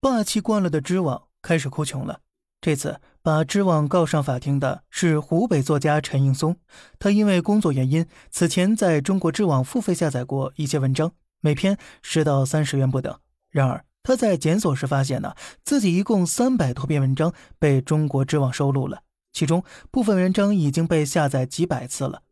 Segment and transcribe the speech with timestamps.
[0.00, 2.20] 霸气惯了的知网开始哭穷了。
[2.62, 6.56] 这次把知网告上法庭的是湖北作家陈应松，
[6.98, 13.18] 他因为工作原因，此前在中国知网付费下载过一些文章，每篇十到三十元不等。
[13.50, 19.02] 然而他在检索时发现呢，自己一共三百多篇文章被中国知网收录了，
[19.34, 22.22] 其中部分文章已经被下载几百次了。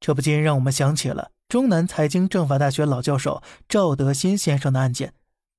[0.00, 5.14] 这不禁让我们想起了中南财经政法大学老教授赵德新先生的案件，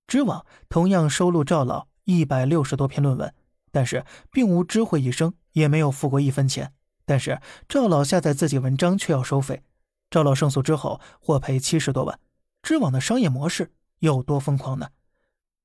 [0.07, 3.33] 知网同样收录赵老一百六十多篇论文。
[3.71, 6.71] 但是并无知会一声，也没有付过一分钱。
[7.05, 9.63] 但是赵老下载自己文章却要收费。
[10.09, 12.17] 赵老胜诉之后获赔七十多万。
[12.63, 14.87] 知网的商业模式有多疯狂呢？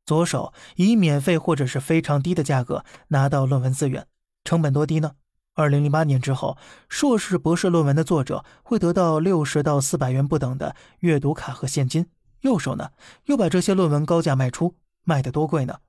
[0.04, 4.06] 左手以免费或者是非常低的价格拿到论文资源，
[4.44, 5.12] 成本多低呢？
[5.54, 12.06] 二零零八年之后，硕士、博士论文的作者会得到六十到四百元不等的阅读卡和现金。
[12.40, 12.92] 右手呢，
[13.24, 15.80] 又把这些论文高价卖出，卖得多贵呢？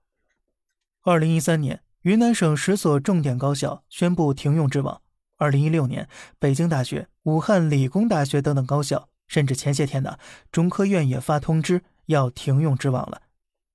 [1.02, 1.84] 二零一三年。
[2.04, 5.04] 云南省十所重点高校宣布停用知网。
[5.38, 10.18] 二零一六年，北京大学、武汉理工大学等等高校，甚至前些天呢，
[10.52, 13.22] 中科院也发通知要停用知网了。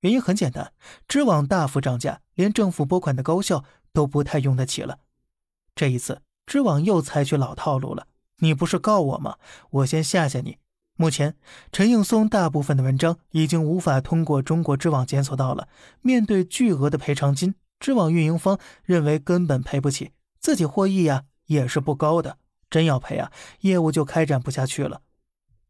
[0.01, 0.73] 原因很简单，
[1.07, 4.99] 知网大幅涨价，连政府拨款的高校都不太用得起了。
[5.73, 8.07] 这一次，知网又采取老套路了。
[8.39, 9.37] 你不是告我吗？
[9.69, 10.57] 我先吓吓你。
[10.97, 11.35] 目前，
[11.71, 15.69] 陈应松大部分的文章已经无法通过中国知网检索到了。
[16.01, 17.55] 面对巨额的赔偿金。
[17.79, 22.39] 知网运营方认为根本赔不起，自己获益呀也是不高的，
[22.71, 25.01] 真要赔啊，业务就开展不下去了。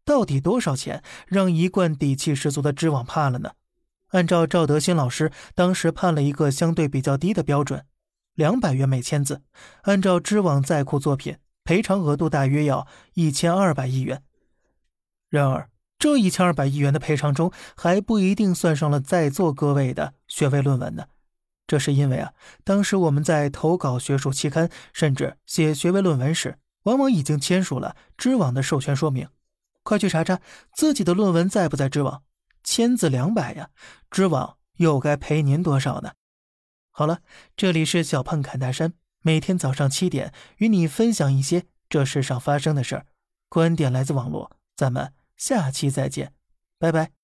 [0.05, 3.51] 到底多少钱让一贯底气十足的知网怕了呢？
[4.11, 7.83] 按照赵德新老师当时判了一个相对比较低的标准，
[8.35, 9.41] 两百元每千字，
[9.81, 14.23] 按照知网在库作品，赔偿额度大约要一千二百亿元。
[15.29, 21.07] 然而，这一千二百亿元的赔偿中，还不一定算上了在座各位的学位论文呢。
[21.65, 22.33] 这是因为啊，
[22.63, 29.27] 当时我们在投稿学术期刊，甚至写学位论文时，往往已经签署了知网的授权说明。
[29.83, 30.39] 快去查查
[30.73, 32.23] 自己的论文在不在知网，
[32.63, 33.69] 签字两百呀，
[34.09, 36.11] 知网又该赔您多少呢？
[36.91, 37.19] 好了，
[37.55, 43.05] 这里是小胖侃大山，每天早上七点与你分享一些这世上发生的事儿，
[43.49, 46.31] 观点来自网络，咱们下期再见，
[46.77, 47.16] 拜拜。